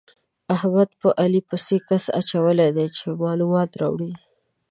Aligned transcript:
احمد 0.55 0.89
په 1.01 1.09
علي 1.21 1.41
پسې 1.49 1.77
کس 1.87 2.05
اچولی 2.19 2.69
دی 2.77 2.87
چې 2.97 3.05
مالومات 3.23 3.71
راوړي. 3.81 4.11